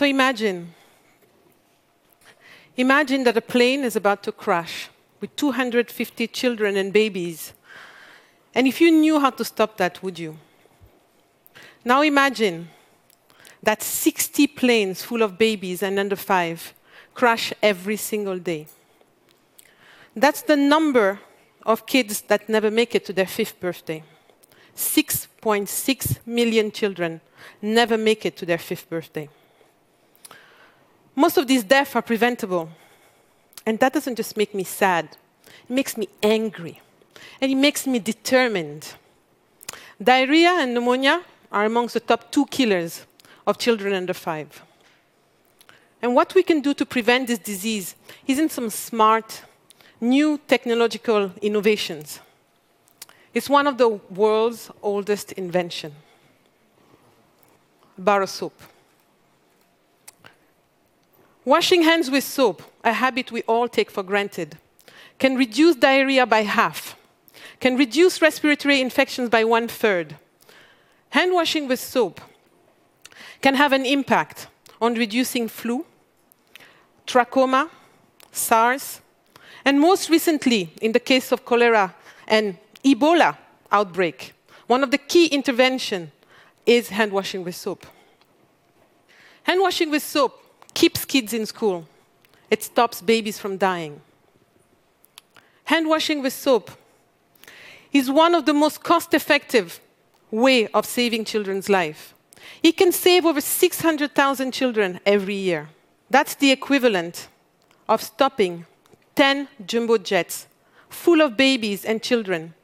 So 0.00 0.06
imagine. 0.06 0.72
Imagine 2.74 3.22
that 3.24 3.36
a 3.36 3.42
plane 3.42 3.84
is 3.84 3.96
about 3.96 4.22
to 4.22 4.32
crash 4.32 4.88
with 5.20 5.36
250 5.36 6.26
children 6.28 6.78
and 6.78 6.90
babies. 6.90 7.52
And 8.54 8.66
if 8.66 8.80
you 8.80 8.90
knew 8.90 9.20
how 9.20 9.28
to 9.28 9.44
stop 9.44 9.76
that, 9.76 10.02
would 10.02 10.18
you? 10.18 10.38
Now 11.84 12.00
imagine 12.00 12.70
that 13.62 13.82
60 13.82 14.46
planes 14.46 15.02
full 15.02 15.20
of 15.20 15.36
babies 15.36 15.82
and 15.82 15.98
under 15.98 16.16
five 16.16 16.72
crash 17.12 17.52
every 17.62 17.96
single 17.96 18.38
day. 18.38 18.68
That's 20.16 20.40
the 20.40 20.56
number 20.56 21.20
of 21.66 21.84
kids 21.84 22.22
that 22.22 22.48
never 22.48 22.70
make 22.70 22.94
it 22.94 23.04
to 23.04 23.12
their 23.12 23.26
fifth 23.26 23.60
birthday. 23.60 24.02
6.6 24.74 26.18
million 26.24 26.72
children 26.72 27.20
never 27.60 27.98
make 27.98 28.24
it 28.24 28.38
to 28.38 28.46
their 28.46 28.56
fifth 28.56 28.88
birthday. 28.88 29.28
Most 31.14 31.36
of 31.36 31.46
these 31.46 31.64
deaths 31.64 31.94
are 31.96 32.02
preventable. 32.02 32.68
And 33.66 33.78
that 33.80 33.92
doesn't 33.92 34.16
just 34.16 34.36
make 34.36 34.54
me 34.54 34.64
sad, 34.64 35.16
it 35.46 35.70
makes 35.70 35.96
me 35.96 36.08
angry. 36.22 36.80
And 37.40 37.50
it 37.50 37.56
makes 37.56 37.86
me 37.86 37.98
determined. 37.98 38.94
Diarrhea 40.02 40.50
and 40.58 40.74
pneumonia 40.74 41.22
are 41.52 41.66
amongst 41.66 41.94
the 41.94 42.00
top 42.00 42.30
two 42.30 42.46
killers 42.46 43.04
of 43.46 43.58
children 43.58 43.92
under 43.92 44.14
five. 44.14 44.62
And 46.02 46.14
what 46.14 46.34
we 46.34 46.42
can 46.42 46.60
do 46.60 46.72
to 46.74 46.86
prevent 46.86 47.28
this 47.28 47.38
disease 47.38 47.94
isn't 48.26 48.50
some 48.50 48.70
smart, 48.70 49.42
new 50.00 50.38
technological 50.48 51.32
innovations. 51.42 52.20
It's 53.34 53.50
one 53.50 53.66
of 53.66 53.76
the 53.76 53.88
world's 53.88 54.70
oldest 54.82 55.32
inventions 55.32 55.94
bar 58.00 58.26
soap. 58.26 58.54
Washing 61.50 61.82
hands 61.82 62.12
with 62.12 62.22
soap, 62.22 62.62
a 62.84 62.92
habit 62.92 63.32
we 63.32 63.42
all 63.42 63.66
take 63.66 63.90
for 63.90 64.04
granted, 64.04 64.56
can 65.18 65.34
reduce 65.34 65.74
diarrhea 65.74 66.24
by 66.24 66.42
half, 66.42 66.94
can 67.58 67.76
reduce 67.76 68.22
respiratory 68.22 68.80
infections 68.80 69.28
by 69.28 69.42
one 69.42 69.66
third. 69.66 70.14
Hand 71.08 71.34
washing 71.34 71.66
with 71.66 71.80
soap 71.80 72.20
can 73.42 73.56
have 73.56 73.72
an 73.72 73.84
impact 73.84 74.46
on 74.80 74.94
reducing 74.94 75.48
flu, 75.48 75.84
trachoma, 77.04 77.68
SARS, 78.30 79.00
and 79.64 79.80
most 79.80 80.08
recently, 80.08 80.72
in 80.80 80.92
the 80.92 81.00
case 81.00 81.32
of 81.32 81.44
cholera 81.44 81.96
and 82.28 82.58
Ebola 82.84 83.36
outbreak, 83.72 84.34
one 84.68 84.84
of 84.84 84.92
the 84.92 84.98
key 84.98 85.26
interventions 85.26 86.12
is 86.64 86.90
hand 86.90 87.10
washing 87.10 87.42
with 87.42 87.56
soap. 87.56 87.86
Hand 89.42 89.60
washing 89.60 89.90
with 89.90 90.04
soap 90.04 90.40
keeps 90.74 91.04
kids 91.04 91.32
in 91.32 91.46
school. 91.46 91.86
It 92.50 92.62
stops 92.62 93.00
babies 93.00 93.38
from 93.38 93.56
dying. 93.56 94.00
Hand 95.64 95.88
washing 95.88 96.22
with 96.22 96.32
soap 96.32 96.70
is 97.92 98.10
one 98.10 98.34
of 98.34 98.46
the 98.46 98.54
most 98.54 98.82
cost-effective 98.82 99.80
way 100.30 100.66
of 100.68 100.86
saving 100.86 101.24
children's 101.24 101.68
life. 101.68 102.14
It 102.62 102.76
can 102.76 102.92
save 102.92 103.26
over 103.26 103.40
600,000 103.40 104.52
children 104.52 105.00
every 105.06 105.34
year. 105.34 105.68
That's 106.08 106.34
the 106.34 106.50
equivalent 106.50 107.28
of 107.88 108.02
stopping 108.02 108.66
10 109.14 109.48
jumbo 109.66 109.98
jets 109.98 110.46
full 110.88 111.20
of 111.20 111.36
babies 111.36 111.84
and 111.84 112.02
children 112.02 112.54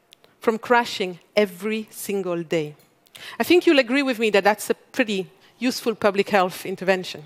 from 0.40 0.58
crashing 0.58 1.18
every 1.34 1.88
single 1.90 2.42
day. 2.42 2.74
I 3.38 3.44
think 3.44 3.66
you'll 3.66 3.78
agree 3.78 4.02
with 4.02 4.18
me 4.18 4.30
that 4.30 4.44
that's 4.44 4.70
a 4.70 4.74
pretty 4.74 5.30
useful 5.58 5.94
public 5.94 6.28
health 6.28 6.66
intervention. 6.66 7.24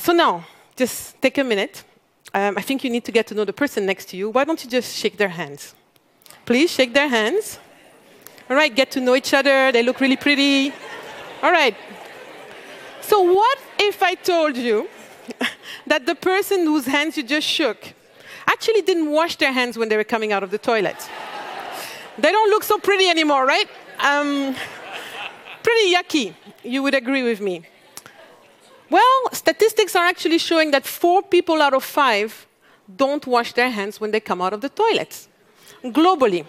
So 0.00 0.14
now, 0.14 0.46
just 0.76 1.20
take 1.20 1.36
a 1.36 1.44
minute. 1.44 1.84
Um, 2.32 2.56
I 2.56 2.62
think 2.62 2.82
you 2.82 2.88
need 2.88 3.04
to 3.04 3.12
get 3.12 3.26
to 3.26 3.34
know 3.34 3.44
the 3.44 3.52
person 3.52 3.84
next 3.84 4.06
to 4.08 4.16
you. 4.16 4.30
Why 4.30 4.44
don't 4.44 4.64
you 4.64 4.70
just 4.70 4.96
shake 4.96 5.18
their 5.18 5.28
hands? 5.28 5.74
Please 6.46 6.70
shake 6.70 6.94
their 6.94 7.08
hands. 7.08 7.58
All 8.48 8.56
right, 8.56 8.74
get 8.74 8.90
to 8.92 9.00
know 9.00 9.14
each 9.14 9.34
other. 9.34 9.70
They 9.70 9.82
look 9.82 10.00
really 10.00 10.16
pretty. 10.16 10.72
All 11.42 11.52
right. 11.52 11.76
So, 13.02 13.20
what 13.20 13.58
if 13.78 14.02
I 14.02 14.14
told 14.14 14.56
you 14.56 14.88
that 15.86 16.06
the 16.06 16.14
person 16.14 16.60
whose 16.64 16.86
hands 16.86 17.18
you 17.18 17.22
just 17.22 17.46
shook 17.46 17.92
actually 18.46 18.80
didn't 18.80 19.10
wash 19.10 19.36
their 19.36 19.52
hands 19.52 19.76
when 19.76 19.90
they 19.90 19.98
were 19.98 20.10
coming 20.14 20.32
out 20.32 20.42
of 20.42 20.50
the 20.50 20.58
toilet? 20.58 20.96
they 22.18 22.32
don't 22.32 22.48
look 22.48 22.64
so 22.64 22.78
pretty 22.78 23.06
anymore, 23.08 23.44
right? 23.44 23.68
Um, 23.98 24.56
pretty 25.62 25.94
yucky, 25.94 26.34
you 26.62 26.82
would 26.82 26.94
agree 26.94 27.22
with 27.22 27.42
me. 27.42 27.66
Statistics 29.32 29.94
are 29.94 30.06
actually 30.06 30.38
showing 30.38 30.70
that 30.72 30.86
four 30.86 31.22
people 31.22 31.62
out 31.62 31.74
of 31.74 31.84
five 31.84 32.46
don't 32.96 33.26
wash 33.26 33.52
their 33.52 33.70
hands 33.70 34.00
when 34.00 34.10
they 34.10 34.20
come 34.20 34.42
out 34.42 34.52
of 34.52 34.60
the 34.60 34.68
toilets, 34.68 35.28
globally. 35.84 36.44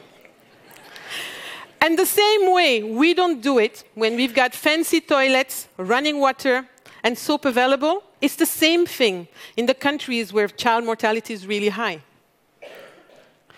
And 1.80 1.98
the 1.98 2.06
same 2.06 2.54
way 2.54 2.84
we 2.84 3.14
don't 3.14 3.42
do 3.42 3.58
it 3.58 3.84
when 3.96 4.16
we've 4.16 4.34
got 4.34 4.54
fancy 4.54 5.02
toilets, 5.02 5.68
running 5.78 6.20
water, 6.20 6.68
and 7.04 7.18
soap 7.18 7.46
available, 7.46 8.04
it's 8.22 8.36
the 8.36 8.46
same 8.46 8.86
thing 8.86 9.28
in 9.58 9.66
the 9.66 9.74
countries 9.74 10.32
where 10.32 10.48
child 10.48 10.86
mortality 10.86 11.34
is 11.34 11.48
really 11.48 11.70
high. 11.70 12.02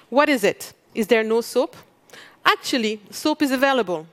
What 0.10 0.30
is 0.30 0.44
it? 0.44 0.74
Is 0.96 1.08
there 1.08 1.24
no 1.24 1.42
soap? 1.42 1.76
Actually, 2.46 3.02
soap 3.10 3.42
is 3.42 3.52
available. 3.52 4.08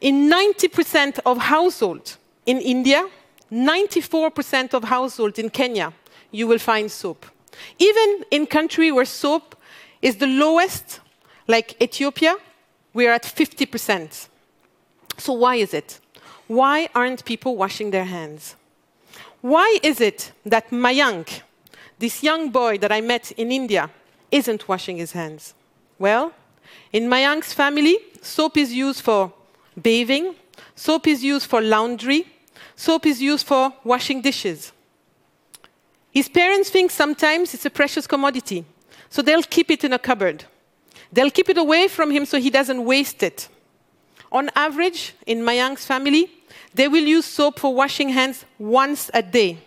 In 0.00 0.28
90% 0.28 1.20
of 1.24 1.38
households 1.38 2.18
in 2.46 2.58
India, 2.58 3.08
94% 3.52 4.72
of 4.72 4.84
households 4.84 5.38
in 5.38 5.50
Kenya, 5.50 5.92
you 6.30 6.46
will 6.46 6.58
find 6.58 6.90
soap. 6.90 7.26
Even 7.78 8.24
in 8.30 8.46
countries 8.46 8.92
where 8.92 9.04
soap 9.04 9.54
is 10.00 10.16
the 10.16 10.26
lowest, 10.26 11.00
like 11.46 11.80
Ethiopia, 11.80 12.36
we 12.94 13.06
are 13.06 13.12
at 13.12 13.24
50%. 13.24 14.28
So 15.18 15.34
why 15.34 15.56
is 15.56 15.74
it? 15.74 16.00
Why 16.48 16.88
aren't 16.94 17.24
people 17.26 17.56
washing 17.56 17.90
their 17.90 18.04
hands? 18.04 18.56
Why 19.42 19.78
is 19.82 20.00
it 20.00 20.32
that 20.46 20.70
Mayank, 20.70 21.42
this 21.98 22.22
young 22.22 22.50
boy 22.50 22.78
that 22.78 22.90
I 22.90 23.00
met 23.00 23.32
in 23.32 23.52
India, 23.52 23.90
isn't 24.30 24.66
washing 24.66 24.96
his 24.96 25.12
hands? 25.12 25.54
Well, 25.98 26.32
in 26.92 27.04
Mayank's 27.04 27.52
family, 27.52 27.98
soap 28.22 28.56
is 28.56 28.72
used 28.72 29.02
for 29.02 29.32
bathing, 29.80 30.36
soap 30.74 31.06
is 31.06 31.22
used 31.22 31.46
for 31.46 31.60
laundry, 31.60 32.31
soap 32.82 33.06
is 33.06 33.22
used 33.22 33.46
for 33.46 33.72
washing 33.84 34.20
dishes. 34.20 34.72
His 36.10 36.28
parents 36.28 36.68
think 36.68 36.90
sometimes 36.90 37.54
it's 37.54 37.64
a 37.64 37.70
precious 37.70 38.06
commodity, 38.08 38.64
so 39.08 39.22
they'll 39.22 39.50
keep 39.56 39.70
it 39.70 39.84
in 39.84 39.92
a 39.92 39.98
cupboard. 39.98 40.44
They'll 41.12 41.30
keep 41.30 41.48
it 41.48 41.58
away 41.58 41.86
from 41.86 42.10
him 42.10 42.24
so 42.26 42.40
he 42.40 42.50
doesn't 42.50 42.84
waste 42.84 43.22
it. 43.22 43.48
On 44.32 44.50
average, 44.56 45.14
in 45.26 45.38
Mayank's 45.42 45.86
family, 45.86 46.28
they 46.74 46.88
will 46.88 47.04
use 47.04 47.24
soap 47.24 47.60
for 47.60 47.72
washing 47.72 48.08
hands 48.08 48.44
once 48.58 49.10
a 49.14 49.22
day, 49.22 49.58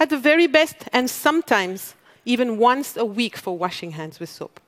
at 0.00 0.10
the 0.10 0.18
very 0.18 0.48
best, 0.48 0.76
and 0.92 1.08
sometimes 1.08 1.94
even 2.24 2.58
once 2.58 2.96
a 2.96 3.04
week 3.04 3.36
for 3.36 3.56
washing 3.56 3.92
hands 3.92 4.18
with 4.18 4.30
soap. 4.30 4.60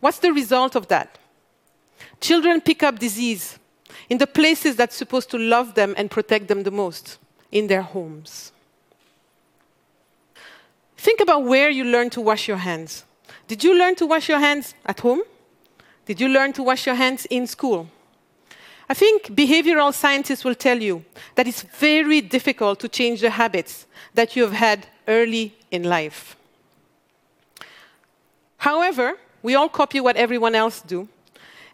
What's 0.00 0.18
the 0.18 0.32
result 0.32 0.76
of 0.76 0.88
that? 0.88 1.18
Children 2.20 2.60
pick 2.60 2.82
up 2.82 2.98
disease 2.98 3.58
in 4.10 4.18
the 4.18 4.26
places 4.26 4.76
that's 4.76 4.96
supposed 4.96 5.30
to 5.30 5.38
love 5.38 5.74
them 5.74 5.94
and 5.96 6.10
protect 6.10 6.48
them 6.48 6.62
the 6.64 6.70
most, 6.70 7.18
in 7.52 7.68
their 7.68 7.82
homes. 7.82 8.50
Think 10.96 11.20
about 11.20 11.44
where 11.44 11.70
you 11.70 11.84
learned 11.84 12.12
to 12.12 12.20
wash 12.20 12.48
your 12.48 12.56
hands. 12.56 13.04
Did 13.46 13.62
you 13.62 13.78
learn 13.78 13.94
to 13.96 14.06
wash 14.06 14.28
your 14.28 14.38
hands 14.38 14.74
at 14.86 15.00
home? 15.00 15.22
Did 16.06 16.20
you 16.20 16.28
learn 16.28 16.52
to 16.54 16.62
wash 16.62 16.86
your 16.86 16.94
hands 16.94 17.26
in 17.26 17.46
school? 17.46 17.88
I 18.88 18.94
think 18.94 19.28
behavioral 19.28 19.92
scientists 19.94 20.44
will 20.44 20.54
tell 20.54 20.80
you 20.80 21.04
that 21.34 21.46
it's 21.46 21.62
very 21.62 22.20
difficult 22.20 22.80
to 22.80 22.88
change 22.88 23.20
the 23.20 23.30
habits 23.30 23.86
that 24.14 24.36
you 24.36 24.42
have 24.42 24.52
had 24.52 24.86
early 25.08 25.54
in 25.70 25.84
life. 25.84 26.36
However, 28.58 29.18
we 29.42 29.54
all 29.54 29.68
copy 29.68 30.00
what 30.00 30.16
everyone 30.16 30.54
else 30.54 30.80
do, 30.80 31.08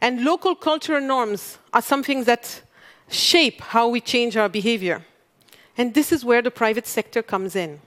and 0.00 0.24
local 0.24 0.54
cultural 0.54 1.00
norms 1.00 1.58
are 1.72 1.82
something 1.82 2.24
that 2.24 2.62
shape 3.08 3.60
how 3.60 3.88
we 3.88 4.00
change 4.00 4.36
our 4.36 4.48
behavior. 4.48 5.04
And 5.78 5.94
this 5.94 6.10
is 6.12 6.24
where 6.24 6.42
the 6.42 6.50
private 6.50 6.86
sector 6.86 7.22
comes 7.22 7.54
in. 7.54 7.80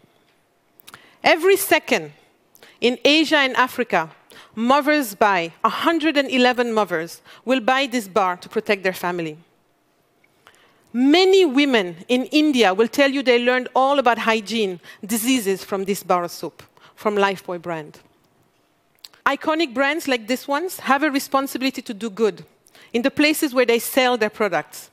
Every 1.24 1.58
second 1.58 2.14
in 2.80 2.98
Asia 3.04 3.38
and 3.38 3.56
Africa, 3.58 4.10
mothers 4.56 5.14
buy, 5.14 5.52
111 5.62 6.74
mothers 6.74 7.22
will 7.46 7.60
buy 7.60 7.86
this 7.86 8.08
bar 8.08 8.38
to 8.38 8.50
protect 8.50 8.84
their 8.84 8.94
family. 8.94 9.38
Many 10.94 11.46
women 11.46 11.98
in 12.08 12.26
India 12.26 12.74
will 12.74 12.88
tell 12.88 13.12
you 13.12 13.22
they 13.22 13.44
learned 13.44 13.70
all 13.76 14.00
about 14.00 14.18
hygiene, 14.18 14.80
diseases 15.06 15.64
from 15.64 15.86
this 15.86 16.04
bar 16.04 16.24
of 16.24 16.32
soap, 16.32 16.64
from 16.96 17.16
Lifebuoy 17.16 17.62
brand. 17.62 18.00
Iconic 19.26 19.74
brands 19.74 20.08
like 20.08 20.28
this 20.28 20.48
ones 20.48 20.80
have 20.80 21.04
a 21.04 21.12
responsibility 21.12 21.82
to 21.82 21.94
do 21.94 22.10
good 22.10 22.44
in 22.92 23.04
the 23.04 23.12
places 23.12 23.54
where 23.54 23.66
they 23.66 23.80
sell 23.80 24.18
their 24.18 24.30
products. 24.30 24.90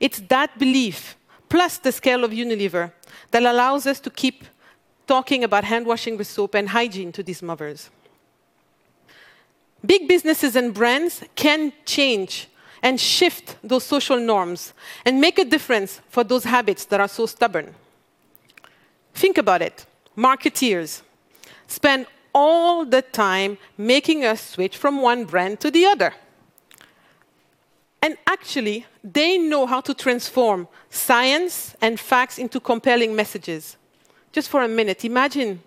It's 0.00 0.20
that 0.28 0.58
belief, 0.58 1.16
plus 1.52 1.76
the 1.76 1.92
scale 1.92 2.24
of 2.24 2.30
Unilever 2.30 2.90
that 3.30 3.42
allows 3.42 3.86
us 3.86 4.00
to 4.00 4.08
keep 4.08 4.44
talking 5.06 5.44
about 5.44 5.64
hand 5.64 5.86
washing 5.86 6.16
with 6.16 6.26
soap 6.26 6.54
and 6.54 6.70
hygiene 6.70 7.12
to 7.12 7.22
these 7.22 7.42
mothers. 7.42 7.90
Big 9.84 10.08
businesses 10.08 10.56
and 10.56 10.72
brands 10.72 11.22
can 11.34 11.70
change 11.84 12.48
and 12.82 12.98
shift 12.98 13.56
those 13.62 13.84
social 13.84 14.18
norms 14.18 14.72
and 15.04 15.20
make 15.20 15.38
a 15.38 15.44
difference 15.44 16.00
for 16.08 16.24
those 16.24 16.44
habits 16.44 16.86
that 16.86 17.00
are 17.00 17.08
so 17.18 17.26
stubborn. 17.26 17.74
Think 19.12 19.36
about 19.36 19.60
it. 19.60 19.84
Marketeers 20.16 21.02
spend 21.66 22.06
all 22.34 22.86
the 22.86 23.02
time 23.02 23.58
making 23.76 24.24
us 24.24 24.40
switch 24.40 24.78
from 24.78 25.02
one 25.02 25.26
brand 25.26 25.60
to 25.60 25.70
the 25.70 25.84
other. 25.84 26.14
And 28.02 28.16
actually, 28.26 28.84
they 29.04 29.38
know 29.38 29.64
how 29.64 29.80
to 29.80 29.94
transform 29.94 30.66
science 30.90 31.76
and 31.80 32.00
facts 32.00 32.36
into 32.36 32.58
compelling 32.58 33.14
messages. 33.14 33.76
Just 34.32 34.48
for 34.48 34.62
a 34.62 34.68
minute, 34.68 35.04
imagine 35.04 35.62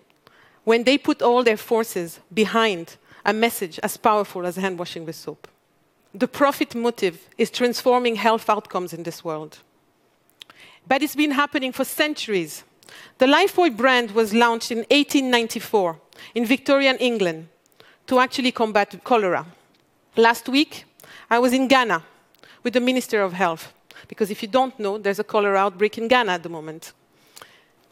when 0.64 0.84
they 0.84 0.98
put 0.98 1.22
all 1.22 1.42
their 1.42 1.56
forces 1.56 2.20
behind 2.32 2.96
a 3.24 3.32
message 3.32 3.80
as 3.82 3.96
powerful 3.96 4.46
as 4.46 4.56
hand 4.56 4.78
washing 4.78 5.06
with 5.06 5.16
soap. 5.16 5.48
The 6.14 6.28
profit 6.28 6.74
motive 6.74 7.26
is 7.38 7.50
transforming 7.50 8.16
health 8.16 8.50
outcomes 8.50 8.92
in 8.92 9.02
this 9.02 9.24
world. 9.24 9.58
But 10.86 11.02
it's 11.02 11.16
been 11.16 11.32
happening 11.32 11.72
for 11.72 11.84
centuries. 11.84 12.64
The 13.18 13.26
Lifebuoy 13.26 13.76
brand 13.76 14.10
was 14.10 14.34
launched 14.34 14.70
in 14.70 14.78
1894 14.78 15.98
in 16.34 16.44
Victorian 16.44 16.96
England 16.98 17.48
to 18.06 18.18
actually 18.20 18.52
combat 18.52 18.94
cholera. 19.04 19.46
Last 20.16 20.48
week, 20.48 20.84
I 21.30 21.38
was 21.38 21.52
in 21.52 21.66
Ghana 21.66 22.02
with 22.66 22.72
the 22.72 22.80
Minister 22.80 23.22
of 23.22 23.32
Health, 23.32 23.72
because 24.08 24.28
if 24.28 24.42
you 24.42 24.48
don't 24.48 24.76
know, 24.80 24.98
there's 24.98 25.20
a 25.20 25.22
cholera 25.22 25.56
outbreak 25.56 25.98
in 25.98 26.08
Ghana 26.08 26.32
at 26.32 26.42
the 26.42 26.48
moment. 26.48 26.94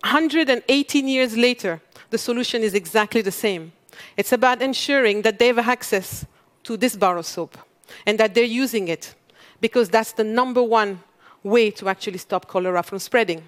118 0.00 1.06
years 1.06 1.36
later, 1.36 1.80
the 2.10 2.18
solution 2.18 2.60
is 2.64 2.74
exactly 2.74 3.22
the 3.22 3.30
same. 3.30 3.70
It's 4.16 4.32
about 4.32 4.60
ensuring 4.60 5.22
that 5.22 5.38
they 5.38 5.46
have 5.46 5.60
access 5.60 6.26
to 6.64 6.76
this 6.76 6.96
bar 6.96 7.18
of 7.18 7.24
soap 7.24 7.56
and 8.04 8.18
that 8.18 8.34
they're 8.34 8.42
using 8.42 8.88
it, 8.88 9.14
because 9.60 9.88
that's 9.88 10.10
the 10.10 10.24
number 10.24 10.60
one 10.60 10.98
way 11.44 11.70
to 11.70 11.88
actually 11.88 12.18
stop 12.18 12.48
cholera 12.48 12.82
from 12.82 12.98
spreading. 12.98 13.44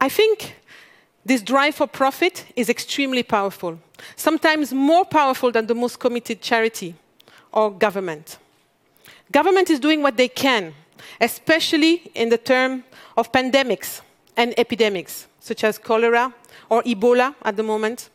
I 0.00 0.08
think 0.08 0.56
this 1.24 1.42
drive 1.42 1.76
for 1.76 1.86
profit 1.86 2.44
is 2.56 2.68
extremely 2.68 3.22
powerful, 3.22 3.78
sometimes 4.16 4.72
more 4.72 5.04
powerful 5.04 5.52
than 5.52 5.68
the 5.68 5.76
most 5.76 6.00
committed 6.00 6.42
charity 6.42 6.96
or 7.52 7.70
government. 7.70 8.38
Government 9.32 9.70
is 9.70 9.80
doing 9.80 10.02
what 10.02 10.16
they 10.16 10.28
can, 10.28 10.74
especially 11.20 12.10
in 12.14 12.28
the 12.28 12.38
term 12.38 12.84
of 13.16 13.32
pandemics 13.32 14.00
and 14.36 14.54
epidemics, 14.58 15.26
such 15.40 15.64
as 15.64 15.78
cholera 15.78 16.32
or 16.68 16.82
Ebola 16.82 17.34
at 17.42 17.56
the 17.56 17.62
moment. 17.62 18.10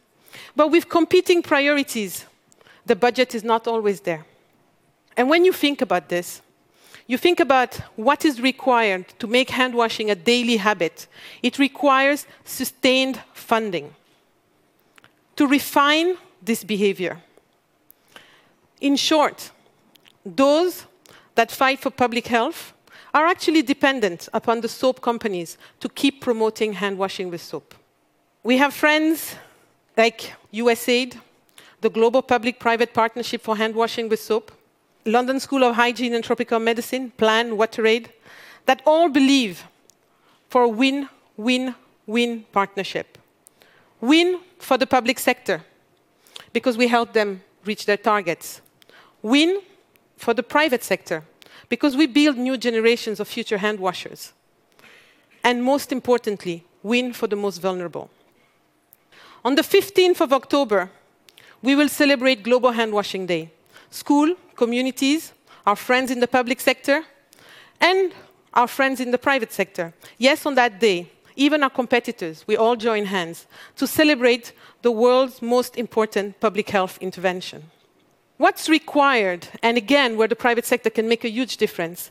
But 0.55 0.69
with 0.69 0.89
competing 0.89 1.41
priorities, 1.41 2.25
the 2.85 2.95
budget 2.95 3.35
is 3.35 3.43
not 3.43 3.67
always 3.67 4.01
there. 4.01 4.25
And 5.17 5.29
when 5.29 5.45
you 5.45 5.53
think 5.53 5.81
about 5.81 6.09
this, 6.09 6.41
you 7.07 7.17
think 7.17 7.39
about 7.39 7.75
what 7.97 8.23
is 8.23 8.39
required 8.39 9.07
to 9.19 9.27
make 9.27 9.49
hand 9.49 9.75
washing 9.75 10.09
a 10.09 10.15
daily 10.15 10.57
habit. 10.57 11.07
It 11.43 11.59
requires 11.59 12.25
sustained 12.45 13.19
funding 13.33 13.93
to 15.35 15.47
refine 15.47 16.15
this 16.41 16.63
behavior. 16.63 17.21
In 18.79 18.95
short, 18.95 19.51
those 20.25 20.85
that 21.35 21.51
fight 21.51 21.79
for 21.79 21.89
public 21.89 22.27
health 22.27 22.73
are 23.13 23.25
actually 23.25 23.61
dependent 23.61 24.29
upon 24.33 24.61
the 24.61 24.67
soap 24.67 25.01
companies 25.01 25.57
to 25.79 25.89
keep 25.89 26.21
promoting 26.21 26.73
hand 26.73 26.97
washing 26.97 27.29
with 27.29 27.41
soap. 27.41 27.75
We 28.43 28.57
have 28.57 28.73
friends 28.73 29.35
like 29.97 30.33
USAID, 30.53 31.19
the 31.81 31.89
Global 31.89 32.21
Public 32.21 32.59
Private 32.59 32.93
Partnership 32.93 33.41
for 33.41 33.57
Hand 33.57 33.75
Washing 33.75 34.07
with 34.07 34.19
Soap, 34.19 34.51
London 35.05 35.39
School 35.39 35.63
of 35.63 35.75
Hygiene 35.75 36.13
and 36.13 36.23
Tropical 36.23 36.59
Medicine, 36.59 37.11
Plan, 37.11 37.51
WaterAid, 37.51 38.07
that 38.65 38.81
all 38.85 39.09
believe 39.09 39.65
for 40.49 40.63
a 40.63 40.69
win 40.69 41.09
win 41.37 41.75
win 42.05 42.45
partnership. 42.51 43.17
Win 43.99 44.39
for 44.59 44.77
the 44.77 44.87
public 44.87 45.19
sector, 45.19 45.63
because 46.53 46.77
we 46.77 46.87
help 46.87 47.13
them 47.13 47.41
reach 47.65 47.85
their 47.85 47.97
targets. 47.97 48.61
Win 49.21 49.61
for 50.21 50.33
the 50.35 50.43
private 50.43 50.83
sector, 50.83 51.23
because 51.67 51.97
we 51.97 52.05
build 52.05 52.37
new 52.37 52.55
generations 52.55 53.19
of 53.19 53.27
future 53.27 53.57
hand 53.57 53.79
washers. 53.79 54.33
And 55.43 55.63
most 55.63 55.91
importantly, 55.91 56.63
win 56.83 57.11
for 57.13 57.27
the 57.27 57.35
most 57.35 57.57
vulnerable. 57.59 58.09
On 59.43 59.55
the 59.55 59.63
15th 59.63 60.21
of 60.21 60.31
October, 60.31 60.91
we 61.63 61.75
will 61.75 61.89
celebrate 61.89 62.43
Global 62.43 62.71
Hand 62.71 62.93
Washing 62.93 63.25
Day. 63.25 63.49
School, 63.89 64.35
communities, 64.55 65.33
our 65.65 65.75
friends 65.75 66.11
in 66.11 66.19
the 66.19 66.27
public 66.27 66.59
sector, 66.59 67.03
and 67.79 68.13
our 68.53 68.67
friends 68.67 68.99
in 68.99 69.09
the 69.09 69.17
private 69.17 69.51
sector. 69.51 69.93
Yes, 70.19 70.45
on 70.45 70.53
that 70.55 70.79
day, 70.79 71.09
even 71.35 71.63
our 71.63 71.69
competitors, 71.69 72.45
we 72.45 72.55
all 72.55 72.75
join 72.75 73.05
hands 73.05 73.47
to 73.77 73.87
celebrate 73.87 74.53
the 74.83 74.91
world's 74.91 75.41
most 75.41 75.77
important 75.77 76.39
public 76.39 76.69
health 76.69 76.99
intervention. 77.01 77.63
What's 78.41 78.67
required, 78.67 79.47
and 79.61 79.77
again, 79.77 80.17
where 80.17 80.27
the 80.27 80.35
private 80.35 80.65
sector 80.65 80.89
can 80.89 81.07
make 81.07 81.23
a 81.23 81.29
huge 81.29 81.57
difference, 81.57 82.09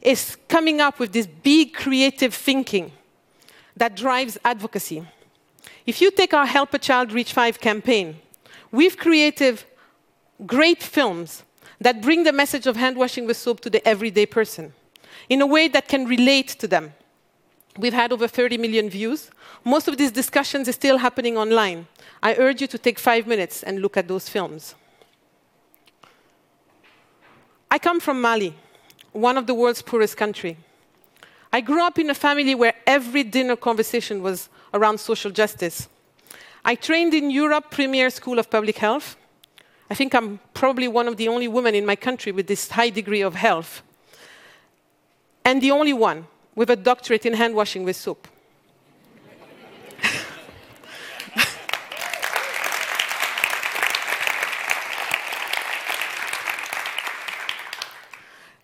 is 0.00 0.36
coming 0.46 0.80
up 0.80 1.00
with 1.00 1.10
this 1.12 1.26
big 1.26 1.74
creative 1.74 2.32
thinking 2.32 2.92
that 3.76 3.96
drives 3.96 4.38
advocacy. 4.44 5.04
If 5.84 6.00
you 6.00 6.12
take 6.12 6.34
our 6.34 6.46
Help 6.46 6.72
a 6.72 6.78
Child 6.78 7.10
Reach 7.10 7.32
5 7.32 7.58
campaign, 7.58 8.20
we've 8.70 8.96
created 8.96 9.64
great 10.46 10.84
films 10.84 11.42
that 11.80 12.00
bring 12.00 12.22
the 12.22 12.32
message 12.32 12.68
of 12.68 12.76
hand 12.76 12.96
washing 12.96 13.26
with 13.26 13.36
soap 13.36 13.58
to 13.62 13.68
the 13.68 13.84
everyday 13.84 14.24
person 14.24 14.74
in 15.28 15.42
a 15.42 15.46
way 15.46 15.66
that 15.66 15.88
can 15.88 16.06
relate 16.06 16.50
to 16.60 16.68
them. 16.68 16.94
We've 17.76 17.92
had 17.92 18.12
over 18.12 18.28
30 18.28 18.56
million 18.56 18.88
views. 18.88 19.32
Most 19.64 19.88
of 19.88 19.96
these 19.96 20.12
discussions 20.12 20.68
are 20.68 20.78
still 20.80 20.98
happening 20.98 21.36
online. 21.36 21.88
I 22.22 22.36
urge 22.36 22.60
you 22.60 22.68
to 22.68 22.78
take 22.78 23.00
five 23.00 23.26
minutes 23.26 23.64
and 23.64 23.82
look 23.82 23.96
at 23.96 24.06
those 24.06 24.28
films. 24.28 24.76
I 27.72 27.78
come 27.78 28.00
from 28.00 28.20
Mali, 28.20 28.54
one 29.12 29.38
of 29.38 29.46
the 29.46 29.54
world's 29.54 29.80
poorest 29.80 30.18
countries. 30.18 30.56
I 31.50 31.62
grew 31.62 31.82
up 31.82 31.98
in 31.98 32.10
a 32.10 32.14
family 32.14 32.54
where 32.54 32.74
every 32.86 33.22
dinner 33.22 33.56
conversation 33.56 34.22
was 34.22 34.50
around 34.74 35.00
social 35.00 35.30
justice. 35.30 35.88
I 36.66 36.74
trained 36.74 37.14
in 37.14 37.30
Europe 37.30 37.70
Premier 37.70 38.10
School 38.10 38.38
of 38.38 38.50
Public 38.50 38.76
Health. 38.76 39.16
I 39.88 39.94
think 39.94 40.14
I'm 40.14 40.38
probably 40.52 40.86
one 40.86 41.08
of 41.08 41.16
the 41.16 41.28
only 41.28 41.48
women 41.48 41.74
in 41.74 41.86
my 41.86 41.96
country 41.96 42.30
with 42.30 42.46
this 42.46 42.68
high 42.68 42.90
degree 42.90 43.22
of 43.22 43.36
health. 43.36 43.80
And 45.42 45.62
the 45.62 45.70
only 45.70 45.94
one 45.94 46.26
with 46.54 46.68
a 46.68 46.76
doctorate 46.76 47.24
in 47.24 47.32
hand 47.32 47.54
washing 47.54 47.84
with 47.84 47.96
soap. 47.96 48.28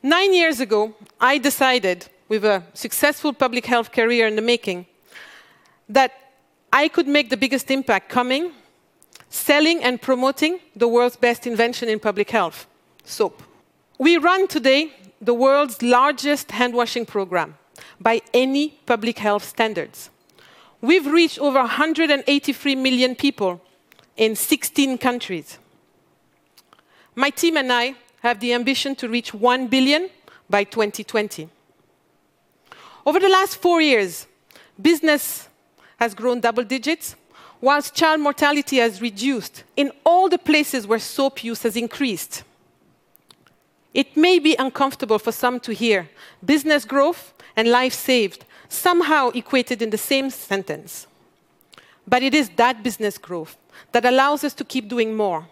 Nine 0.09 0.33
years 0.33 0.59
ago, 0.59 0.95
I 1.21 1.37
decided, 1.37 2.09
with 2.31 2.43
a 2.43 2.63
successful 2.73 3.35
public 3.35 3.67
health 3.67 3.93
career 3.93 4.27
in 4.27 4.37
the 4.37 4.41
making, 4.55 4.87
that 5.87 6.13
I 6.73 6.89
could 6.89 7.07
make 7.07 7.29
the 7.29 7.37
biggest 7.37 7.71
impact 7.71 8.09
coming, 8.09 8.53
selling 9.29 9.85
and 9.85 10.01
promoting 10.01 10.61
the 10.75 10.89
world's 10.89 11.17
best 11.17 11.47
invention 11.47 11.91
in 11.91 12.01
public 12.01 12.31
health 12.31 12.67
soap. 13.05 13.43
We 13.99 14.17
run 14.17 14.49
today 14.49 14.95
the 15.21 15.35
world's 15.35 15.83
largest 15.83 16.53
hand 16.53 16.73
washing 16.73 17.05
program 17.05 17.59
by 18.01 18.23
any 18.33 18.79
public 18.87 19.19
health 19.19 19.45
standards. 19.45 20.09
We've 20.81 21.07
reached 21.07 21.39
over 21.39 21.59
183 21.59 22.77
million 22.77 23.15
people 23.15 23.61
in 24.17 24.37
16 24.37 24.97
countries. 24.97 25.59
My 27.15 27.29
team 27.29 27.59
and 27.59 27.71
I 27.71 27.95
have 28.23 28.41
the 28.41 28.53
ambition 28.53 28.95
to 28.97 29.09
reach 29.09 29.33
1 29.33 29.69
billion 29.69 30.11
by 30.51 30.65
2020. 30.65 31.49
Over 33.07 33.21
the 33.21 33.29
last 33.29 33.57
four 33.57 33.81
years, 33.81 34.27
business 34.81 35.49
has 35.99 36.15
grown 36.15 36.41
double 36.41 36.65
digits, 36.65 37.17
whilst 37.61 37.95
child 37.95 38.21
mortality 38.21 38.77
has 38.77 39.01
reduced 39.01 39.65
in 39.77 39.91
all 40.05 40.29
the 40.29 40.39
places 40.39 40.87
where 40.87 40.99
soap 40.99 41.43
use 41.43 41.63
has 41.63 41.77
increased. 41.77 42.45
It 43.95 44.17
may 44.17 44.39
be 44.39 44.55
uncomfortable 44.59 45.19
for 45.19 45.33
some 45.33 45.59
to 45.61 45.73
hear 45.73 46.09
business 46.45 46.85
growth 46.85 47.33
and 47.57 47.69
life 47.69 47.95
saved 47.95 48.45
somehow 48.69 49.31
equated 49.31 49.83
in 49.83 49.91
the 49.91 49.99
same 49.99 50.31
sentence. 50.31 51.07
But 52.07 52.23
it 52.23 52.35
is 52.35 52.51
that 52.57 52.83
business 52.83 53.19
growth 53.19 53.57
that 53.93 54.05
allows 54.05 54.45
us 54.45 54.55
to 54.55 54.65
keep 54.65 54.89
doing 54.89 55.17
more. 55.17 55.49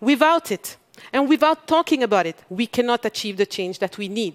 Without 0.00 0.50
it, 0.50 0.76
and 1.12 1.28
without 1.28 1.66
talking 1.66 2.02
about 2.02 2.26
it, 2.26 2.36
we 2.48 2.66
cannot 2.66 3.04
achieve 3.04 3.36
the 3.36 3.46
change 3.46 3.78
that 3.78 3.98
we 3.98 4.08
need. 4.08 4.34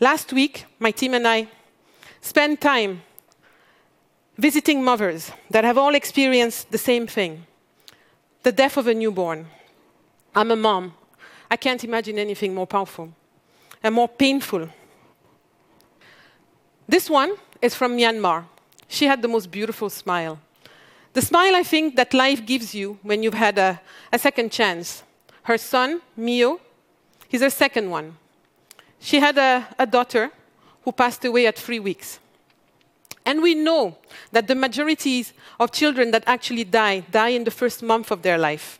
Last 0.00 0.32
week, 0.32 0.64
my 0.78 0.90
team 0.90 1.14
and 1.14 1.26
I 1.26 1.48
spent 2.20 2.60
time 2.60 3.02
visiting 4.36 4.84
mothers 4.84 5.32
that 5.50 5.64
have 5.64 5.76
all 5.76 5.94
experienced 5.94 6.70
the 6.70 6.78
same 6.78 7.06
thing 7.06 7.44
the 8.44 8.52
death 8.52 8.76
of 8.76 8.86
a 8.86 8.94
newborn. 8.94 9.46
I'm 10.34 10.50
a 10.50 10.56
mom. 10.56 10.94
I 11.50 11.56
can't 11.56 11.82
imagine 11.82 12.18
anything 12.18 12.54
more 12.54 12.66
powerful 12.66 13.12
and 13.82 13.94
more 13.94 14.08
painful. 14.08 14.68
This 16.88 17.10
one 17.10 17.34
is 17.60 17.74
from 17.74 17.96
Myanmar. 17.96 18.44
She 18.86 19.06
had 19.06 19.20
the 19.20 19.28
most 19.28 19.50
beautiful 19.50 19.90
smile. 19.90 20.38
The 21.12 21.22
smile 21.22 21.56
I 21.56 21.62
think 21.62 21.96
that 21.96 22.14
life 22.14 22.44
gives 22.44 22.74
you 22.74 22.98
when 23.02 23.22
you've 23.22 23.34
had 23.34 23.58
a, 23.58 23.80
a 24.12 24.18
second 24.18 24.52
chance. 24.52 25.02
Her 25.42 25.58
son, 25.58 26.00
Mio, 26.16 26.60
he's 27.28 27.40
her 27.40 27.50
second 27.50 27.90
one. 27.90 28.16
She 29.00 29.20
had 29.20 29.38
a, 29.38 29.66
a 29.78 29.86
daughter 29.86 30.30
who 30.82 30.92
passed 30.92 31.24
away 31.24 31.46
at 31.46 31.58
three 31.58 31.80
weeks. 31.80 32.18
And 33.24 33.42
we 33.42 33.54
know 33.54 33.98
that 34.32 34.48
the 34.48 34.54
majority 34.54 35.26
of 35.60 35.72
children 35.72 36.10
that 36.12 36.24
actually 36.26 36.64
die 36.64 37.00
die 37.00 37.28
in 37.28 37.44
the 37.44 37.50
first 37.50 37.82
month 37.82 38.10
of 38.10 38.22
their 38.22 38.38
life. 38.38 38.78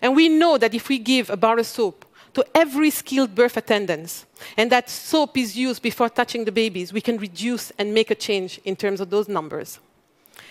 And 0.00 0.14
we 0.14 0.28
know 0.28 0.58
that 0.58 0.74
if 0.74 0.88
we 0.88 0.98
give 0.98 1.30
a 1.30 1.36
bar 1.36 1.58
of 1.58 1.66
soap 1.66 2.04
to 2.34 2.44
every 2.54 2.90
skilled 2.90 3.34
birth 3.34 3.56
attendant, 3.56 4.24
and 4.56 4.70
that 4.70 4.88
soap 4.88 5.36
is 5.36 5.56
used 5.56 5.82
before 5.82 6.08
touching 6.08 6.44
the 6.44 6.52
babies, 6.52 6.92
we 6.92 7.00
can 7.00 7.18
reduce 7.18 7.72
and 7.72 7.92
make 7.92 8.10
a 8.10 8.14
change 8.14 8.60
in 8.64 8.76
terms 8.76 9.00
of 9.00 9.10
those 9.10 9.28
numbers. 9.28 9.78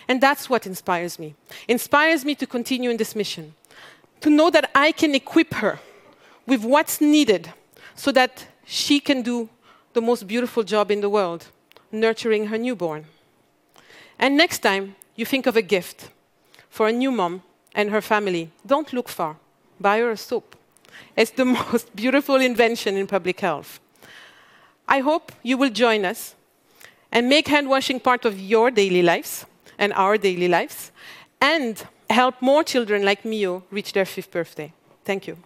And 0.07 0.21
that's 0.21 0.49
what 0.49 0.65
inspires 0.65 1.19
me. 1.19 1.35
Inspires 1.67 2.25
me 2.25 2.35
to 2.35 2.47
continue 2.47 2.89
in 2.89 2.97
this 2.97 3.15
mission. 3.15 3.53
To 4.21 4.29
know 4.29 4.49
that 4.49 4.69
I 4.75 4.91
can 4.91 5.15
equip 5.15 5.53
her 5.55 5.79
with 6.45 6.63
what's 6.63 7.01
needed 7.01 7.53
so 7.95 8.11
that 8.11 8.47
she 8.65 8.99
can 8.99 9.21
do 9.21 9.49
the 9.93 10.01
most 10.01 10.27
beautiful 10.27 10.63
job 10.63 10.91
in 10.91 11.01
the 11.01 11.09
world, 11.09 11.47
nurturing 11.91 12.47
her 12.47 12.57
newborn. 12.57 13.05
And 14.17 14.37
next 14.37 14.59
time 14.59 14.95
you 15.15 15.25
think 15.25 15.47
of 15.47 15.55
a 15.55 15.61
gift 15.61 16.09
for 16.69 16.87
a 16.87 16.91
new 16.91 17.11
mom 17.11 17.43
and 17.73 17.89
her 17.89 18.01
family, 18.01 18.51
don't 18.65 18.93
look 18.93 19.09
far. 19.09 19.37
Buy 19.79 19.99
her 19.99 20.11
a 20.11 20.17
soap. 20.17 20.55
It's 21.15 21.31
the 21.31 21.45
most 21.71 21.95
beautiful 21.95 22.35
invention 22.35 22.97
in 22.97 23.07
public 23.07 23.39
health. 23.39 23.79
I 24.87 24.99
hope 24.99 25.31
you 25.41 25.57
will 25.57 25.69
join 25.69 26.05
us 26.05 26.35
and 27.11 27.27
make 27.27 27.47
hand 27.47 27.69
washing 27.69 27.99
part 27.99 28.25
of 28.25 28.39
your 28.39 28.71
daily 28.71 29.01
lives 29.01 29.45
and 29.81 29.91
our 29.93 30.17
daily 30.17 30.47
lives 30.47 30.91
and 31.41 31.83
help 32.09 32.35
more 32.41 32.63
children 32.63 33.03
like 33.03 33.25
Mio 33.25 33.63
reach 33.71 33.91
their 33.93 34.05
fifth 34.05 34.31
birthday. 34.31 34.71
Thank 35.03 35.27
you. 35.27 35.37